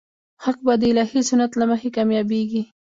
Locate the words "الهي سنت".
0.91-1.51